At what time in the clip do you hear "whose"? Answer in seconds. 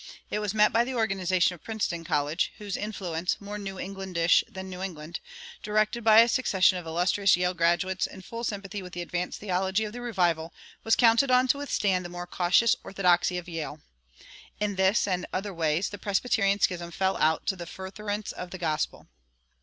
2.57-2.75